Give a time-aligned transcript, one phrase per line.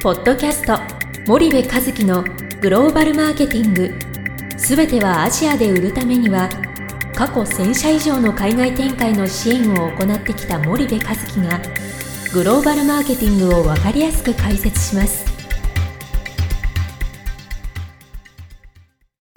[0.00, 0.78] ポッドキャスト
[1.26, 2.22] 森部和樹の
[2.60, 3.92] グローバルマーケティング。
[4.56, 6.48] すべてはアジアで売るためには
[7.16, 11.60] 過去1000社以上の海外展開の支援を行ってきた森部和樹が
[12.32, 15.26] グローバルマーケティングを分かりやすく解説します。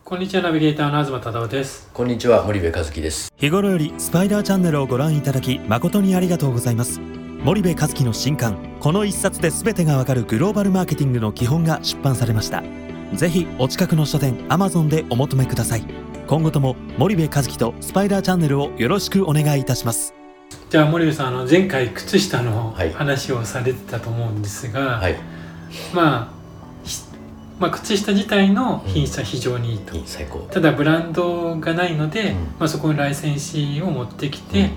[0.03, 1.89] こんにちはナビゲーターの東忠夫です。
[1.91, 3.33] こんにちは森部和樹です。
[3.35, 7.01] 日頃よりスパイダーチャンネルをご覧いただき誠にありがとうございます
[7.43, 12.63] 森部和樹の新刊この一冊で全てがわかるグローバルマーケティングの基本が出版されました。
[13.15, 15.83] ぜひお近くの書店 Amazon でお求めください。
[16.27, 20.13] 今後とも森部和樹とスパイダーチャンネルをよろしくお願いいたします。
[20.69, 22.93] じゃあ森部さんあの前回靴下のはい。
[22.93, 25.15] 話をされてたと思うんですが、はい。
[25.95, 26.40] まあひ
[27.61, 30.39] まあ、靴下自体の品質は非常にいいと、いい最高。
[30.51, 32.37] ただブランドがないので、うん。
[32.57, 34.71] まあ、そこにライセンシーを持ってきて、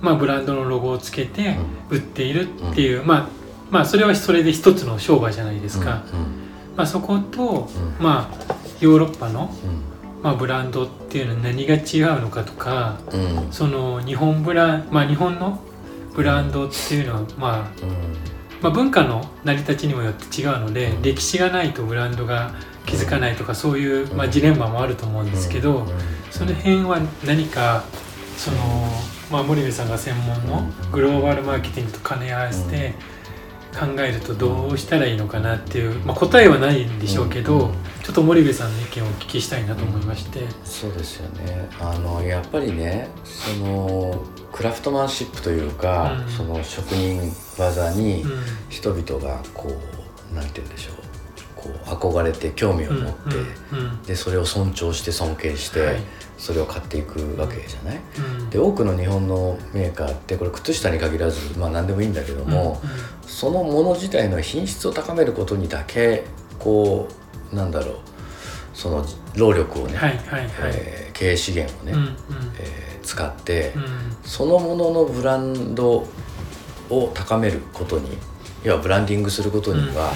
[0.00, 1.58] まあ、ブランドのロゴをつけて
[1.90, 3.28] 売っているっていう、まあ、
[3.70, 6.02] まあそれはそれで一つの商売じゃないですか、
[6.76, 8.02] まあ、そこと、うん。
[8.02, 10.22] まあ、ヨーロッパの、うん。
[10.22, 13.44] まあ、ブランドっていうのは何が違うのかとかうん。
[13.44, 15.60] うんその日本ブランまあ日本の
[16.14, 21.02] ブランドっていうのは、まあ、まあ文化の成り立ちにもよって違うので、うん。
[21.02, 22.54] 歴史がないとブランドが
[22.86, 25.86] 気づかないとかそういう、まあ、ジレンマもあると思うんですけど、うん。
[26.30, 27.84] その辺は何か
[28.36, 28.56] その、
[29.30, 30.90] まあ、森部さんが専門のうん。
[30.90, 32.94] グローバルマーケティングと兼ね合わせて
[33.78, 37.72] 考えるとどうしたらいいのかなっていう、まあ、答えはないんでしょうけど、うん。
[38.02, 40.40] ちょっと森部さんの意見をお聞きしたいなと思いまして。
[40.64, 41.68] そうですよね。
[41.80, 46.30] あのやっぱりねそのクラフトマンシップというか、うん。
[46.30, 48.30] その職人技にうん。
[48.68, 49.68] 人々がこ
[50.32, 50.94] うなんて言うんでしょう。
[51.56, 53.36] こう憧れて興味を持って、
[53.72, 55.96] うんうんでそれを尊重して尊敬して、はい
[56.40, 58.50] それを買っていくわけじゃない、うん。
[58.50, 62.80] で多くの日本のメーカーってこれ靴下に限らずまあ何でもいいんだけども、
[63.26, 66.24] そのもの自体の品質を高めることにだけ
[66.58, 67.08] こ
[67.52, 67.96] うなんだろう
[68.72, 69.04] その
[69.36, 72.08] 労力をね、はいはいはい、えー経営資源をね、うんうん。
[72.58, 73.82] えー使って、うん。
[74.24, 76.06] そのもののブランド
[76.90, 78.16] を高めることに
[78.62, 80.12] 要はブランディングすることには、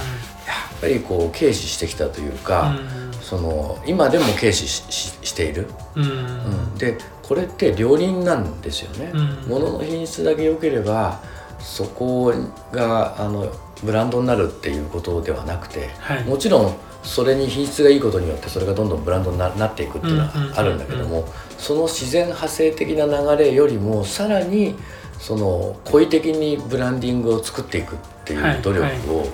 [0.85, 2.77] ぱりこう軽視してきたというか、
[3.23, 6.03] その今でも軽視している、うん。
[6.03, 6.11] うん。
[6.11, 9.11] うんでこれって両輪なんですよね。
[9.15, 9.49] うん。
[9.49, 11.21] 物の品質だけ良ければ
[11.59, 12.35] そこ
[12.71, 13.51] があの
[13.83, 16.25] ブランドになるっていうことではなくて、はい。
[16.25, 20.59] もちろんそれに品質がいいことによってそれがどんどんブランドにななっていくっていうのはうんうんうんうん。
[20.59, 24.75] あるんだけども、その自然派生的な流れよりもさらに
[25.19, 28.85] その故意的にブランディングを作っていくっていう努力
[29.15, 29.29] を、はい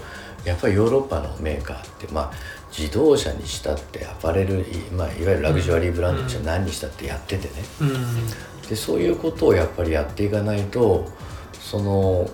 [0.44, 2.32] やっぱりヨーロッパのメーカーってまあ
[2.76, 8.68] 自動車にしたってアパレル、いまあ、いわゆるラグジュアリーブランドにしたら何にしたってやっててね、うん。
[8.68, 11.06] でそういうことをやっぱりやっていかないと
[11.52, 12.30] その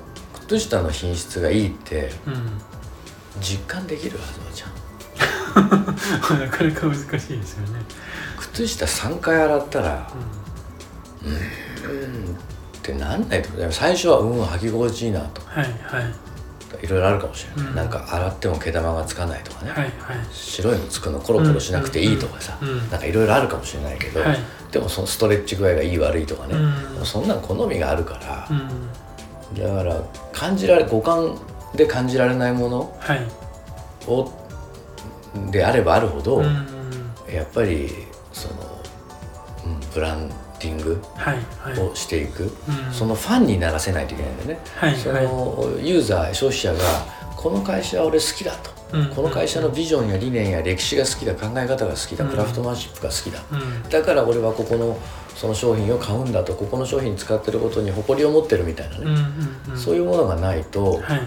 [0.47, 2.61] 靴下の品質がいいってうん。
[3.41, 4.77] 実感できるはずじゃん。
[6.41, 7.81] なかなか難しいですよね。
[8.39, 10.13] 靴下3回洗ったら
[11.25, 11.91] うん。
[11.91, 12.39] うんっ
[12.83, 13.73] てなんないと。
[13.73, 15.41] 最初はうん履き心地いいなと。
[15.47, 16.36] はいはい
[16.83, 17.75] いろいろあるかもしれない、うん。
[17.77, 19.93] なんか洗っても毛玉がつかないとかね、はいはい。
[20.33, 22.79] 白いのつくのコロコロしなくていいとかさ、うんうん。
[22.91, 24.39] なんかいろいろあるかもしれないけど、はい。
[24.71, 27.07] でもそのストレッチ具合がいい悪いとかね、うん。
[27.07, 28.49] そんなん好みがあるから。
[28.51, 29.57] う、ん。
[29.59, 31.39] だから感じられ五感
[31.75, 33.27] で感じられないものはい。
[34.07, 34.33] を
[35.51, 36.67] であればあるほど、うん。
[37.33, 37.91] やっぱり
[38.33, 38.55] その、
[39.67, 40.31] うん、ブラン
[40.67, 41.81] ディングはいはい。
[41.81, 42.47] をしていく、う
[42.91, 42.93] ん。
[42.93, 44.61] そのファンにならせないといけないんだよね、
[45.03, 45.25] そはいはい。
[45.25, 46.79] のユーザー消費者が
[47.37, 48.77] この会社は俺好きだと、うん
[49.15, 51.35] この会社のビジョンや理念や歴史が好きだ。
[51.35, 52.31] 考え方が好きだ、うん。
[52.31, 53.91] クラフトマンシップが好きだ、うん。
[53.91, 54.97] だから俺はここの
[55.35, 56.55] その商品を買うんだと。
[56.55, 59.79] ここの商品使ってることに誇りを持ってるみたいなね、うんうんうん。
[59.79, 61.21] そういうものがないと、はい。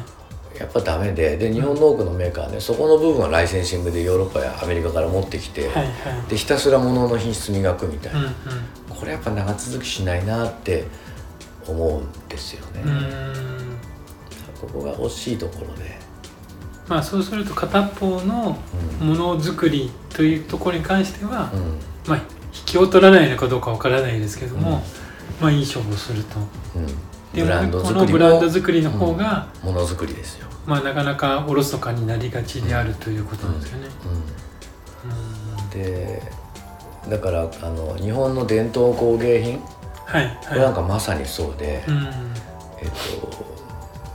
[0.58, 1.38] やっぱダメで。
[1.38, 6.30] で日本の多くのメーカーはねそこの部分はライセンシングでヨーロッパやアメリカから持ってきて、はいはい。
[6.30, 8.32] でひたすら物の品質磨くみたいな、うんうん
[9.00, 10.86] これやっぱ長続きしないなって
[11.68, 12.84] 思うんですよね、
[14.60, 15.98] ここが惜しいところで、
[16.88, 18.58] まあそうすると片方の
[19.02, 21.80] うんものづくりというところに関しては、うん。
[22.08, 22.26] まあ引
[22.66, 24.76] きを取らないのかどうかわからないですけども、うん。
[25.40, 26.40] まあいい勝負をすると。
[26.76, 26.86] うん、
[27.34, 33.88] でブランドこ作りのブランドも作りの方が、ものづくりですよ、まあなかなかおろそかになりがちであるということなんですよね。
[35.06, 36.24] うん、で
[37.10, 39.60] だからあの日本の伝統工芸品
[40.06, 41.92] はいこれなんはかまさにそうで、い。
[41.92, 42.08] うん。
[42.82, 42.90] えっ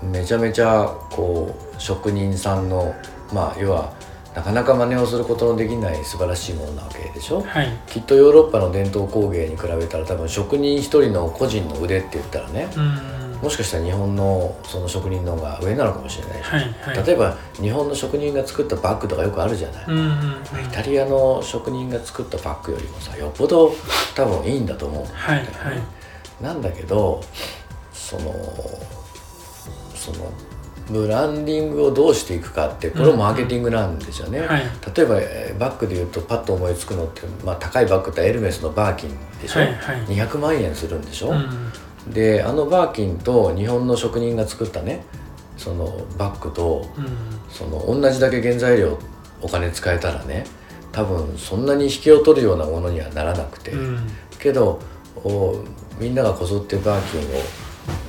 [0.00, 2.94] と、めちゃめちゃこう職人さんの
[3.32, 3.92] まあ要は
[4.34, 7.42] なかなか真似をすることのできない素晴らしいものなわけでしょ？
[7.42, 7.68] はい。
[7.86, 16.60] きっとヨーロッパの伝統工芸に比べたら多分職人一人の個人の腕って言ったらねうんもしかしたら日本のその職人の方が上なのかもしれないし、はい
[16.96, 17.06] はい。
[17.06, 20.10] 例えば日本の職人が作ったバッグとかよくあるじゃない、うんうんうん。
[20.10, 23.72] イタリアの職人が作ったバッグよりもさよっぽど
[24.14, 26.42] 多分いいんだと思うんだよね、はいはい。
[26.42, 27.22] なんだけど
[27.92, 28.34] その
[29.94, 30.32] その
[30.90, 34.62] ブランディングをどうしていくかってこれもマーケティングなんですよね、はい。
[34.94, 39.96] 例えばえーバッグで言うとパッと思いつくのって、まあ、高いバッグってエルメスのバーキンでしょ、はいはい。
[40.06, 41.72] 200万円するんでしょ、うん
[42.08, 45.04] であのバーキンと日本の職人が作ったね
[45.56, 47.34] そのバッグとうん。
[47.50, 48.98] その同じだけ原材料
[49.40, 50.44] お金使えたらね
[50.90, 54.08] 多分そんなに引けを取るようなものにはならなくて、うん。
[54.38, 54.80] けど
[55.16, 55.62] お
[55.98, 57.20] みんながこぞってバーキン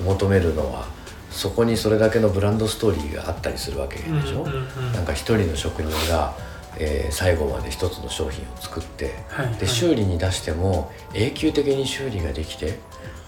[0.10, 0.88] を求めるのは
[1.30, 4.94] そこにそれだけのブランドストーリーがあったりするわけでしょ、うんうんうん。
[4.94, 6.34] なんか一人の職人が、
[6.80, 9.56] えー最後まで一つの商品を作ってはいはい。
[9.56, 12.80] で修理に出しても永久的に修理ができて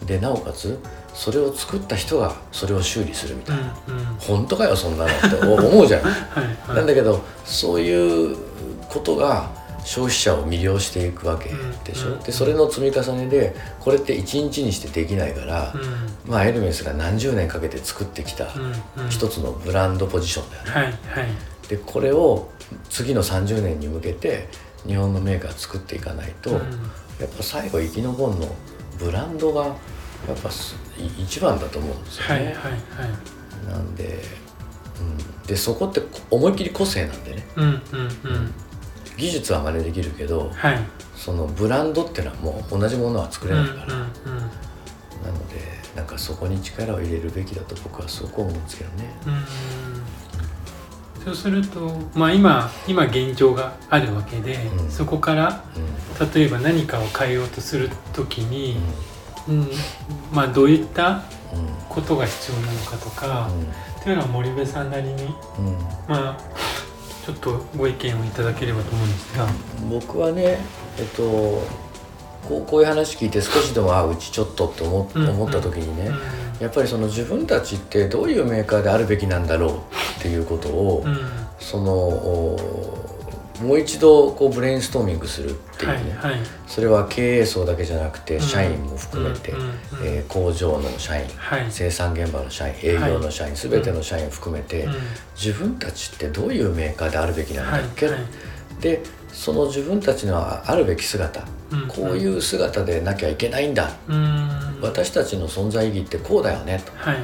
[0.06, 0.80] でなおかつ
[1.14, 4.06] それを作った人がそれを修理するみたいな、うんうん。
[4.20, 6.02] 本当かよそんなのって思うじゃん。
[6.06, 6.76] はいはい。
[6.76, 8.38] なんだけどそういう
[8.90, 9.50] ことが
[9.84, 11.50] 消費者を魅了していくわけ
[11.84, 12.20] でしょ、うん。
[12.20, 16.32] でそれの積み重ねでこれって一日にしてできないから、うん。
[16.32, 18.48] まあエルメスが何十年かけて作ってきた
[19.10, 20.72] 一つのブランドポジションだよね。
[20.72, 20.94] はいはい。
[21.70, 22.50] でこれを
[22.90, 24.48] 次の30年に向けて
[24.86, 26.58] 日本のメーカー作っていかないと、うん。
[26.58, 26.62] や
[27.26, 28.48] っぱ最後生き残るの
[29.00, 29.76] ブランドがやっ
[30.42, 30.50] ぱ
[31.20, 32.36] 一番だと思うんですよね。
[32.36, 33.72] はいはいはい。
[33.72, 34.20] なんで,、
[35.00, 37.46] うん、でそこって思いっきり個性なんでね。
[37.56, 38.54] うんうんうん
[39.18, 40.80] 技術は真似できるけどはい。
[41.16, 44.04] そのブランドっていうのはもう同じものは作れないから、うんうんうん。
[44.04, 45.56] なので
[45.96, 49.16] なんかそこに力を入れるべきだと僕はすごく思うんですけどね。
[49.26, 49.44] うん
[51.26, 54.90] そうするとまあ今今現状があるわけで、うん。
[54.90, 56.32] そこからうん。
[56.34, 58.78] 例えば何かを変えようとするときに、
[59.50, 59.68] うん。
[60.32, 61.24] まあどういった
[61.90, 63.50] ことが必要なのかとか、
[64.00, 65.28] っていうのは森部さんなりに
[66.08, 66.38] まあ
[67.28, 69.48] ちょっとご意見をいただければと思うんですが、
[69.90, 70.60] 僕はね
[70.98, 71.62] えっと
[72.48, 75.30] こうこういう話聞いて少しでもあうちちょっとって思,、うん。
[75.32, 76.64] 思った時にね、うん。
[76.64, 79.72] やっぱりその自分たちってどういうメーカーであるべきなんだろう
[80.20, 81.18] っていうことを、うん。
[81.60, 82.58] そのお
[83.62, 86.42] もう一度こうブレインストーミングするっていうね、はいはい。
[86.66, 88.42] それは経営層だけじゃなくてうん。
[88.42, 89.74] 社員も含めて、うんうんうん。
[90.04, 91.68] えー工場の社員はい。
[91.70, 94.94] 生産現場の社員営業の社員、全ての社員を含めて、うん。
[95.36, 98.10] 自分たちってどういうメーカーであるべきなんだっけ、
[98.82, 99.02] で
[99.32, 101.42] その自分たちのあるべき姿、
[101.72, 104.50] うんこういう姿でなきゃいけないんだ、うん。
[104.82, 106.82] 私たちの存在意義ってこうだよね。
[106.86, 107.18] とはい。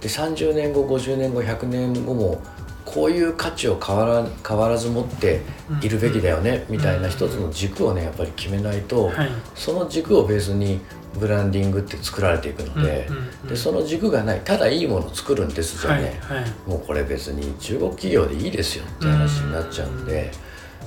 [0.00, 2.42] で30年後50年後100年後も
[2.84, 5.40] こういう価値を変わら変わらず持って
[5.80, 9.28] いるべきだよね、みたいな一つの軸をねやっぱり決めないと、はい。
[9.54, 10.80] その軸をベースに
[11.18, 13.48] ブランディングって作られていくので,、うんうんうん。
[13.48, 16.68] でその軸がないただいいものを作るんですじゃはいね、はい。
[16.68, 20.30] もうこれ別に中国企業でいいですよって話になっちゃうんで、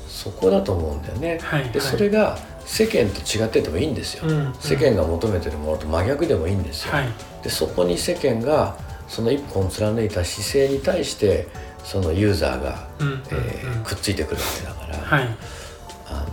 [0.07, 1.39] そこだと思うんだよね。
[1.41, 1.69] はい。
[1.69, 4.53] でそれが世間と違っててもいいんですよ、うんうん。
[4.59, 7.07] 世間が求めてるものと真逆でもいいんですよ、はい。
[7.41, 8.77] でそこに世間が
[9.07, 11.47] その一本貫いた姿勢に対して
[11.89, 15.37] そのユーザーが、うんえーくっついてくるわけだから、はい。
[16.07, 16.25] あ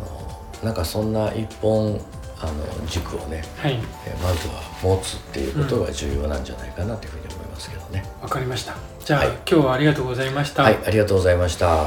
[0.61, 2.01] のなんかそんな一本
[2.41, 3.75] あの軸をね、はい。
[4.05, 8.75] えーまずは持つっていうことが重要なんじゃないかなというふうに思いますけどね、わかりました。
[9.05, 9.29] じゃあ、はい。
[9.29, 11.87] 今日はありがとうございました、はいありがとうございました。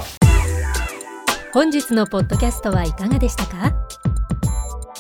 [1.54, 3.74] 本日のポッドキャストはいかがでしたか？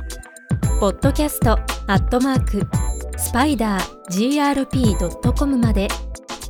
[0.80, 1.58] ポッドキャストア
[1.98, 2.64] ットマーク
[3.18, 5.88] スパイダー grp.com まで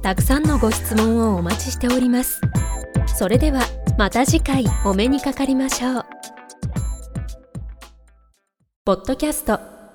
[0.02, 2.40] たくさんのご質問をお待ちしております。
[3.08, 3.60] それでは
[3.98, 6.06] また次回お目にかかりましょう。
[8.86, 9.79] ポッドキャスト